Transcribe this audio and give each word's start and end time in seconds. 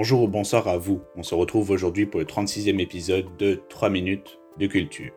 Bonjour 0.00 0.22
ou 0.22 0.28
bonsoir 0.28 0.66
à 0.66 0.78
vous. 0.78 1.02
On 1.14 1.22
se 1.22 1.34
retrouve 1.34 1.68
aujourd'hui 1.68 2.06
pour 2.06 2.20
le 2.20 2.26
36e 2.26 2.80
épisode 2.80 3.26
de 3.36 3.60
3 3.68 3.90
minutes 3.90 4.40
de 4.58 4.66
culture. 4.66 5.12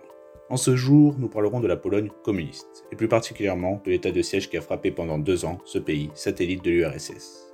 En 0.49 0.58
ce 0.58 0.76
jour, 0.76 1.15
nous 1.17 1.29
parlerons 1.29 1.62
de 1.62 1.70
la 1.70 1.78
Pologne 1.78 2.10
communiste, 2.21 2.83
et 2.92 2.97
plus 2.97 3.08
particulièrement 3.08 3.81
de 3.85 3.92
l'état 3.92 4.12
de 4.12 4.22
siège 4.22 4.49
qui 4.49 4.58
a 4.58 4.62
frappé 4.62 4.92
pendant 4.92 5.17
deux 5.17 5.46
ans 5.46 5.60
ce 5.63 5.79
pays, 5.79 6.10
satellite 6.15 6.65
de 6.65 6.72
l'URSS. 6.72 7.54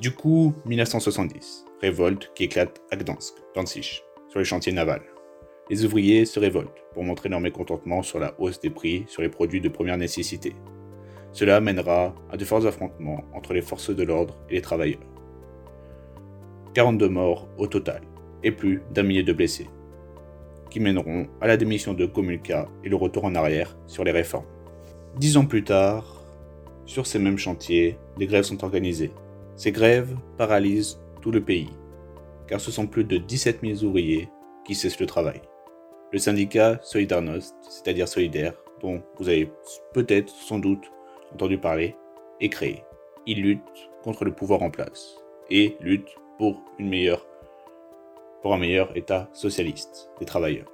Du 0.00 0.12
coup, 0.12 0.54
1970, 0.64 1.66
révolte 1.82 2.32
qui 2.34 2.44
éclate 2.44 2.80
à 2.90 2.96
Gdansk, 2.96 3.34
Danzig, 3.54 4.00
sur 4.30 4.38
les 4.38 4.46
chantiers 4.46 4.72
navals. 4.72 5.04
Les 5.68 5.84
ouvriers 5.84 6.24
se 6.24 6.40
révoltent 6.40 6.86
pour 6.94 7.04
montrer 7.04 7.28
leur 7.28 7.40
mécontentement 7.40 8.02
sur 8.02 8.18
la 8.18 8.34
hausse 8.40 8.60
des 8.60 8.70
prix 8.70 9.04
sur 9.08 9.20
les 9.20 9.28
produits 9.28 9.60
de 9.60 9.68
première 9.68 9.98
nécessité. 9.98 10.54
Cela 11.32 11.60
mènera 11.60 12.14
à 12.30 12.38
de 12.38 12.46
forts 12.46 12.64
affrontements 12.64 13.26
entre 13.34 13.52
les 13.52 13.60
forces 13.60 13.94
de 13.94 14.04
l'ordre 14.04 14.38
et 14.48 14.54
les 14.54 14.62
travailleurs. 14.62 15.09
42 16.74 17.08
morts 17.08 17.48
au 17.58 17.66
total, 17.66 18.02
et 18.42 18.52
plus 18.52 18.82
d'un 18.92 19.02
millier 19.02 19.22
de 19.22 19.32
blessés, 19.32 19.68
qui 20.70 20.80
mèneront 20.80 21.26
à 21.40 21.48
la 21.48 21.56
démission 21.56 21.94
de 21.94 22.06
Gomulka 22.06 22.68
et 22.84 22.88
le 22.88 22.96
retour 22.96 23.24
en 23.24 23.34
arrière 23.34 23.76
sur 23.86 24.04
les 24.04 24.12
réformes. 24.12 24.46
Dix 25.18 25.36
ans 25.36 25.46
plus 25.46 25.64
tard, 25.64 26.22
sur 26.86 27.06
ces 27.06 27.18
mêmes 27.18 27.38
chantiers, 27.38 27.98
des 28.18 28.26
grèves 28.26 28.44
sont 28.44 28.64
organisées. 28.64 29.12
Ces 29.56 29.72
grèves 29.72 30.16
paralysent 30.36 31.00
tout 31.20 31.30
le 31.30 31.40
pays, 31.40 31.70
car 32.46 32.60
ce 32.60 32.70
sont 32.70 32.86
plus 32.86 33.04
de 33.04 33.16
17 33.16 33.60
000 33.62 33.84
ouvriers 33.84 34.28
qui 34.64 34.74
cessent 34.74 35.00
le 35.00 35.06
travail. 35.06 35.40
Le 36.12 36.18
syndicat 36.18 36.78
Solidarnost, 36.82 37.54
c'est-à-dire 37.68 38.08
solidaire, 38.08 38.54
dont 38.80 39.02
vous 39.18 39.28
avez 39.28 39.50
peut-être 39.92 40.30
sans 40.30 40.58
doute 40.58 40.90
entendu 41.32 41.58
parler, 41.58 41.94
est 42.40 42.48
créé. 42.48 42.82
Il 43.26 43.42
lutte 43.42 43.90
contre 44.02 44.24
le 44.24 44.32
pouvoir 44.32 44.62
en 44.62 44.70
place 44.70 45.20
et 45.50 45.76
lutte 45.80 46.16
pour, 46.38 46.62
un 46.78 48.58
meilleur 48.58 48.96
État 48.96 49.28
socialiste 49.32 50.10
des 50.18 50.24
travailleurs. 50.24 50.70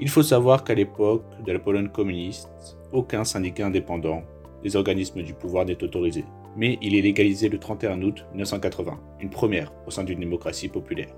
Il 0.00 0.08
faut 0.08 0.22
savoir 0.22 0.64
qu'à 0.64 0.74
l'époque 0.74 1.24
de 1.44 1.52
la 1.52 1.58
Pologne 1.58 1.88
communiste, 1.88 2.78
aucun 2.92 3.24
syndicat 3.24 3.66
indépendant 3.66 4.22
des 4.62 4.76
organismes 4.76 5.22
du 5.22 5.34
pouvoir 5.34 5.64
n'est 5.64 5.82
autorisé, 5.82 6.24
mais 6.56 6.78
il 6.82 6.96
est 6.96 7.02
légalisé 7.02 7.48
le 7.48 7.58
31 7.58 8.02
août 8.02 8.24
1980, 8.32 9.00
une 9.20 9.30
première 9.30 9.72
au 9.86 9.90
sein 9.90 10.04
d'une 10.04 10.20
démocratie 10.20 10.68
populaire. 10.68 11.14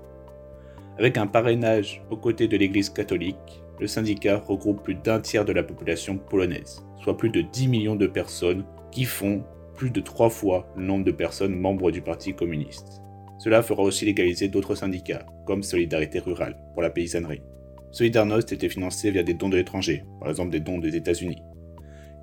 Avec 0.97 1.17
un 1.17 1.27
parrainage 1.27 2.03
aux 2.09 2.17
côtés 2.17 2.47
de 2.47 2.57
l'Église 2.57 2.89
catholique, 2.89 3.63
le 3.79 3.87
syndicat 3.87 4.37
regroupe 4.37 4.83
plus 4.83 4.95
d'un 4.95 5.19
tiers 5.19 5.45
de 5.45 5.53
la 5.53 5.63
population 5.63 6.17
polonaise, 6.17 6.85
soit 7.01 7.17
plus 7.17 7.31
de 7.31 7.41
10 7.41 7.67
millions 7.67 7.95
de 7.95 8.05
personnes 8.07 8.65
qui 8.91 9.05
font 9.05 9.43
plus 9.81 9.89
de 9.89 9.99
trois 9.99 10.29
fois 10.29 10.67
le 10.77 10.83
nombre 10.83 11.05
de 11.05 11.11
personnes 11.11 11.55
membres 11.55 11.89
du 11.89 12.03
Parti 12.03 12.35
communiste. 12.35 13.01
Cela 13.39 13.63
fera 13.63 13.81
aussi 13.81 14.05
légaliser 14.05 14.47
d'autres 14.47 14.75
syndicats, 14.75 15.25
comme 15.47 15.63
Solidarité 15.63 16.19
Rurale, 16.19 16.55
pour 16.73 16.83
la 16.83 16.91
paysannerie. 16.91 17.41
Solidarność 17.89 18.53
était 18.53 18.69
financé 18.69 19.09
via 19.09 19.23
des 19.23 19.33
dons 19.33 19.49
de 19.49 19.57
l'étranger, 19.57 20.03
par 20.19 20.29
exemple 20.29 20.51
des 20.51 20.59
dons 20.59 20.77
des 20.77 20.95
États-Unis, 20.95 21.41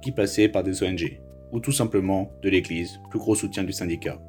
qui 0.00 0.12
passaient 0.12 0.48
par 0.48 0.62
des 0.62 0.84
ONG, 0.84 1.20
ou 1.50 1.58
tout 1.58 1.72
simplement 1.72 2.30
de 2.44 2.48
l'Église, 2.48 3.00
plus 3.10 3.18
gros 3.18 3.34
soutien 3.34 3.64
du 3.64 3.72
syndicat. 3.72 4.20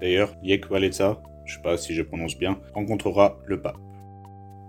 D'ailleurs, 0.00 0.36
Lech 0.44 0.70
Walesa, 0.70 1.20
je 1.46 1.56
sais 1.56 1.62
pas 1.62 1.76
si 1.76 1.94
je 1.94 2.02
prononce 2.02 2.38
bien, 2.38 2.60
rencontrera 2.74 3.40
le 3.44 3.60
pape. 3.60 3.78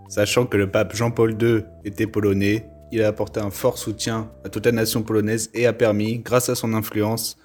Sachant 0.08 0.48
que 0.48 0.58
le 0.58 0.72
pape 0.72 0.96
Jean-Paul 0.96 1.38
II 1.40 1.64
était 1.86 2.08
polonais, 2.08 2.72
il 2.92 3.04
a 3.04 3.08
apporté 3.08 3.40
un 3.40 3.52
fort 3.52 3.78
soutien 3.78 4.32
à 4.44 4.50
toute 4.50 4.66
la 4.66 4.72
nation 4.72 5.04
polonaise 5.04 5.52
et 5.54 5.68
a 5.68 5.74
permis, 5.74 6.18
grâce 6.18 6.50
à 6.50 6.56
son 6.56 6.74
influence, 6.74 7.38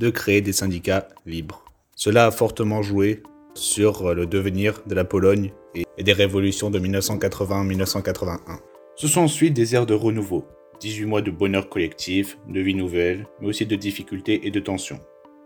de 0.00 0.08
créer 0.08 0.40
des 0.40 0.54
syndicats 0.54 1.08
libres. 1.26 1.64
Cela 1.94 2.26
a 2.26 2.30
fortement 2.30 2.80
joué 2.80 3.22
sur 3.52 4.14
le 4.14 4.26
devenir 4.26 4.82
de 4.86 4.94
la 4.94 5.04
Pologne 5.04 5.52
et 5.74 6.02
des 6.02 6.14
révolutions 6.14 6.70
de 6.70 6.80
1980-1981. 6.80 8.38
Ce 8.96 9.06
sont 9.06 9.20
ensuite 9.20 9.52
des 9.52 9.74
ères 9.74 9.84
de 9.84 9.92
renouveau, 9.92 10.46
18 10.80 11.04
mois 11.04 11.20
de 11.20 11.30
bonheur 11.30 11.68
collectif, 11.68 12.38
de 12.48 12.60
vie 12.60 12.74
nouvelle, 12.74 13.26
mais 13.40 13.48
aussi 13.48 13.66
de 13.66 13.76
difficultés 13.76 14.46
et 14.46 14.50
de 14.50 14.58
tensions. 14.60 15.00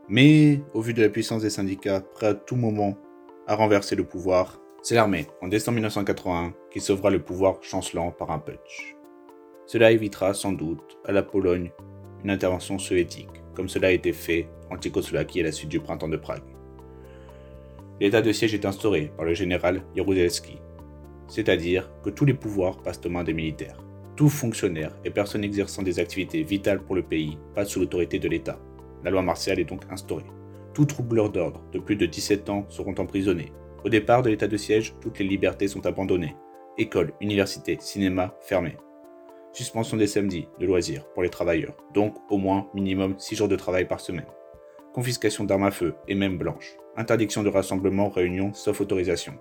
Mais, 0.09 0.61
au 0.73 0.81
vu 0.81 0.95
de 0.95 1.03
la 1.03 1.09
puissance 1.09 1.43
des 1.43 1.51
syndicats 1.51 2.01
prêts 2.01 2.29
à 2.29 2.35
tout 2.35 2.57
moment 2.57 2.97
à 3.49 3.57
renverser 3.57 3.97
le 3.97 4.05
pouvoir, 4.05 4.61
c'est 4.83 4.95
l'armée, 4.95 5.27
en 5.43 5.49
décembre 5.49 5.77
1981, 5.77 6.55
qui 6.71 6.81
sauvera 6.81 7.11
le 7.11 7.23
pouvoir 7.23 7.59
chancelant 7.63 8.13
par 8.13 8.31
un 8.31 8.39
putsch. 8.39 8.95
Cela 9.67 9.91
évitera 9.91 10.33
sans 10.33 10.53
doute 10.53 10.99
à 11.05 11.11
la 11.11 11.25
Pologne 11.25 11.73
une 12.23 12.31
intervention 12.31 12.79
soviétique, 12.79 13.44
comme 13.55 13.69
cela 13.69 13.89
a 13.89 13.93
été 13.93 14.13
fait 14.13 14.49
en 14.71 14.77
Tchécoslovaquie 14.77 15.41
à 15.41 15.45
la 15.45 15.53
suite 15.53 15.71
du 15.71 15.81
printemps 15.81 16.09
de 16.09 16.17
Prague. 16.17 16.43
L'état 18.01 18.23
de 18.23 18.33
siège 18.33 18.55
est 18.55 18.65
instauré 18.65 19.13
par 19.17 19.25
le 19.25 19.35
général 19.35 19.83
Jaruzelski, 19.97 20.59
c'est-à-dire 21.29 21.91
que 22.03 22.11
tous 22.11 22.25
les 22.25 22.35
pouvoirs 22.35 22.83
passent 22.83 23.01
aux 23.05 23.11
mains 23.11 23.25
des 23.25 23.33
militaires. 23.33 23.79
Tout 24.17 24.29
fonctionnaire 24.29 24.97
et 25.05 25.11
personne 25.11 25.45
exerçant 25.45 25.83
des 25.83 25.99
activités 25.99 26.43
vitales 26.43 26.83
pour 26.83 26.95
le 26.95 27.03
pays 27.03 27.39
passe 27.55 27.71
sous 27.71 27.81
l'autorité 27.81 28.19
de 28.19 28.29
l'État. 28.29 28.59
La 29.03 29.11
loi 29.11 29.23
martiale 29.23 29.59
est 29.59 29.65
donc 29.65 29.83
instaurée. 29.91 30.25
Tout 30.73 30.85
troubleur 30.85 31.31
d'ordre 31.31 31.61
de 31.73 31.79
plus 31.79 31.97
de 31.97 32.07
17 32.07 32.49
ans 32.51 32.67
seront 32.69 32.95
emprisonnés. 32.99 33.53
Au 33.85 33.89
départ 33.89 34.23
de 34.23 34.31
l'état 34.31 34.49
de 34.49 34.57
siège, 34.57 34.95
toutes 35.01 35.19
les 35.19 35.27
libertés 35.27 35.69
sont 35.69 35.85
abandonnées. 35.87 36.35
Écoles, 36.79 37.13
universités, 37.21 37.77
cinéma 37.81 38.35
fermés. 38.41 38.77
Suspension 39.55 39.97
des 39.97 40.09
samedis 40.09 40.49
de 40.59 40.67
loisirs 40.67 41.07
pour 41.15 41.23
les 41.23 41.29
travailleurs, 41.29 41.77
donc 41.95 42.17
au 42.29 42.39
moins 42.39 42.67
minimum 42.75 43.15
6 43.19 43.37
jours 43.37 43.47
de 43.47 43.55
travail 43.55 43.87
par 43.87 44.01
semaine. 44.01 44.27
Confiscation 44.93 45.45
d'armes 45.45 45.63
à 45.63 45.71
feu 45.71 45.95
et 46.09 46.17
même 46.17 46.39
blanches. 46.39 46.75
Interdiction 46.97 47.45
de 47.45 47.51
rassemblement, 47.51 48.09
réunion 48.09 48.53
sauf 48.53 48.81
autorisation. 48.81 49.35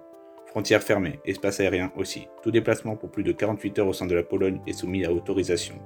Frontières 0.45 0.83
fermées, 0.83 1.19
espace 1.25 1.59
aérien 1.61 1.91
aussi. 1.95 2.27
Tout 2.43 2.51
déplacement 2.51 2.95
pour 2.95 3.09
plus 3.09 3.23
de 3.23 3.31
48 3.31 3.79
heures 3.79 3.87
au 3.87 3.93
sein 3.93 4.05
de 4.05 4.13
la 4.13 4.21
Pologne 4.21 4.61
est 4.67 4.73
soumis 4.73 5.03
à 5.03 5.11
autorisation. 5.11 5.79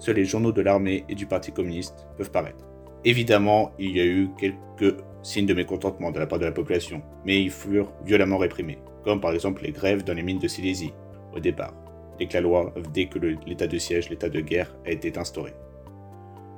Seuls 0.00 0.16
les 0.16 0.24
journaux 0.24 0.50
de 0.50 0.60
l'armée 0.60 1.04
et 1.08 1.14
du 1.14 1.26
Parti 1.26 1.52
communiste 1.52 2.08
peuvent 2.16 2.32
paraître. 2.32 2.66
Évidemment, 3.04 3.70
il 3.78 3.96
y 3.96 4.00
a 4.00 4.04
eu 4.04 4.30
quelques 4.40 4.96
signes 5.22 5.46
de 5.46 5.54
mécontentement 5.54 6.10
de 6.10 6.18
la 6.18 6.26
part 6.26 6.40
de 6.40 6.46
la 6.46 6.50
population, 6.50 7.00
mais 7.24 7.40
ils 7.40 7.52
furent 7.52 7.92
violemment 8.04 8.38
réprimés, 8.38 8.80
comme 9.04 9.20
par 9.20 9.32
exemple 9.32 9.62
les 9.62 9.70
grèves 9.70 10.02
dans 10.02 10.14
les 10.14 10.24
mines 10.24 10.40
de 10.40 10.48
Silésie, 10.48 10.92
au 11.32 11.38
départ 11.38 11.74
dès 12.18 12.26
que 12.26 12.34
la 12.34 12.40
loi, 12.40 12.74
dès 12.92 13.06
que 13.06 13.18
l'état 13.18 13.66
de 13.66 13.78
siège, 13.78 14.10
l'état 14.10 14.28
de 14.28 14.40
guerre 14.40 14.74
a 14.86 14.90
été 14.90 15.16
instauré. 15.18 15.52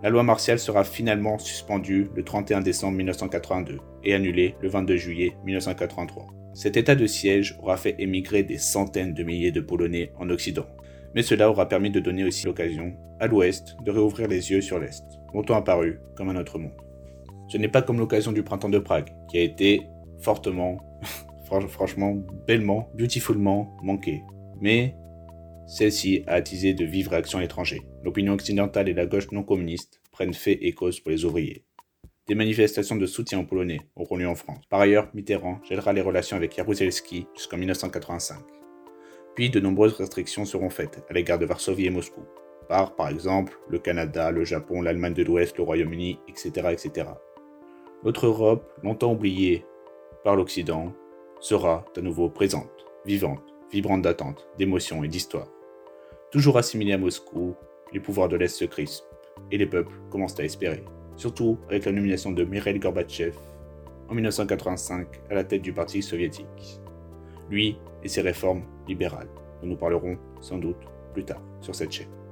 La 0.03 0.10
loi 0.10 0.22
martiale 0.22 0.59
sera 0.59 0.84
finalement 0.84 1.38
suspendue 1.38 2.10
le 2.15 2.22
31 2.22 2.60
décembre 2.60 2.97
1982 2.98 3.78
et 4.03 4.14
annulée 4.14 4.54
le 4.60 4.69
22 4.69 4.97
juillet 4.97 5.37
1983. 5.44 6.26
Cet 6.53 6.76
état 6.76 6.94
de 6.94 7.06
siège 7.06 7.56
aura 7.62 7.76
fait 7.76 7.97
émigrer 7.98 8.43
des 8.43 8.59
centaines 8.59 9.14
de 9.14 9.25
milliers 9.25 9.50
de 9.50 9.60
Polonais 9.60 10.12
en 10.19 10.28
Occident, 10.31 10.66
mais 11.14 11.22
cela 11.22 11.50
aura 11.50 11.69
permis 11.69 11.91
de 11.91 12.00
donner 12.00 12.25
aussi 12.25 12.44
l'occasion 12.44 12.94
à 13.19 13.26
l'Ouest 13.26 13.76
de 13.82 13.91
réouvrir 13.91 14.28
les 14.28 14.50
yeux 14.50 14.60
sur 14.60 14.78
l'Est, 14.78 15.04
longtemps 15.32 15.56
apparu 15.56 16.00
comme 16.16 16.28
un 16.28 16.37
autre 16.37 16.59
monde. 16.59 16.76
Ce 17.48 17.56
n'est 17.56 17.69
pas 17.69 17.82
comme 17.82 17.98
l'occasion 17.98 18.32
du 18.32 18.43
printemps 18.43 18.69
de 18.69 18.78
Prague, 18.78 19.14
qui 19.28 19.38
a 19.38 19.43
été 19.43 19.87
fortement, 20.20 20.78
franchement, 21.69 22.16
bellement, 22.47 22.91
beautifullement 22.94 23.76
manqué. 23.82 24.22
Mais 24.60 24.94
celle-ci 25.66 26.22
a 26.26 26.34
attisé 26.34 26.75
de 26.75 26.84
vives 26.84 27.08
réactions 27.08 27.41
étrangères. 27.41 27.82
L'opinion 28.02 28.34
occidentale 28.34 28.88
et 28.88 28.94
la 28.94 29.06
gauche 29.06 29.30
non 29.32 29.42
communiste 29.42 30.00
prennent 30.12 30.34
fait 30.34 30.58
et 30.62 30.72
cause 30.72 31.00
pour 31.00 31.10
les 31.10 31.25
ouvriers. 31.25 31.64
Des 32.26 32.34
manifestations 32.34 32.97
de 32.97 33.06
soutien 33.06 33.41
aux 33.41 33.44
Polonais 33.44 33.80
auront 33.97 34.16
lieu 34.16 34.28
en 34.28 34.34
France. 34.34 34.64
Par 34.70 34.80
ailleurs, 34.80 35.10
Mitterrand 35.14 35.60
gèlera 35.69 35.92
les 35.92 36.00
relations 36.00 36.36
avec 36.36 36.56
Jaruzelski 36.56 37.26
jusqu'en 37.34 37.58
1985. 37.58 38.38
Puis 39.34 39.50
de 39.50 39.60
nombreuses 39.60 39.94
restrictions 39.94 40.44
seront 40.44 40.70
faites 40.70 41.04
à 41.10 41.12
l'égard 41.12 41.38
de 41.38 41.44
Varsovie 41.44 41.86
et 41.86 41.91
Moscou, 41.91 42.22
par 42.69 42.94
par 42.94 43.08
exemple 43.08 43.58
le 43.69 43.78
Canada, 43.78 44.31
le 44.31 44.44
Japon, 44.44 44.81
l'Allemagne 44.81 45.12
de 45.12 45.22
l'Ouest, 45.22 45.58
le 45.58 45.64
Royaume-Uni, 45.64 46.19
etc., 46.28 46.69
etc. 46.70 47.08
Notre 48.05 48.26
Europe, 48.26 48.72
longtemps 48.82 49.12
oubliée 49.12 49.64
par 50.22 50.37
l'Occident, 50.37 50.93
sera 51.40 51.84
à 51.96 52.00
nouveau 52.00 52.31
présente, 52.31 52.87
vivante, 53.05 53.43
vibrante 53.70 54.02
d'attente, 54.02 54.49
d'émotion 54.56 55.05
et 55.05 55.08
d'histoire. 55.08 55.49
Toujours 56.34 56.58
assimilé 56.58 56.94
à 56.94 56.98
Moscou, 56.98 57.54
les 57.92 58.00
pouvoirs 58.00 58.28
de 58.28 58.34
l'Est 58.34 58.48
se 58.48 58.64
crispent 58.64 59.04
et 59.52 59.56
les 59.56 59.66
peuples 59.66 59.94
commencent 60.10 60.40
à 60.40 60.42
espérer, 60.42 60.82
surtout 61.14 61.60
avec 61.69 61.84
la 61.84 61.92
nomination 61.92 62.32
de 62.32 62.42
Mikhail 62.42 62.81
Gorbatchev 62.81 63.38
en 64.08 64.14
1985 64.16 65.06
à 65.31 65.34
la 65.34 65.44
tête 65.44 65.62
du 65.62 65.72
Parti 65.72 66.02
soviétique. 66.02 66.81
Lui 67.48 67.78
et 68.02 68.08
ses 68.08 68.22
réformes 68.22 68.64
libérales, 68.88 69.28
dont 69.62 69.69
nous 69.69 69.76
parlerons 69.76 70.19
sans 70.40 70.58
doute 70.58 70.88
plus 71.12 71.25
tard 71.25 71.40
sur 71.60 71.72
cette 71.72 71.92
chaîne. 71.92 72.24